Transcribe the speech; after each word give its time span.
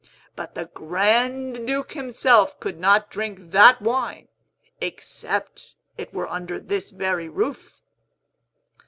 But 0.35 0.55
the 0.55 0.65
grand 0.65 1.67
duke 1.67 1.91
himself 1.91 2.59
could 2.59 2.79
not 2.79 3.11
drink 3.11 3.51
that 3.51 3.83
wine, 3.83 4.29
except 4.81 5.75
it 5.95 6.11
were 6.11 6.27
under 6.27 6.57
this 6.57 6.89
very 6.89 7.29
roof!" 7.29 7.79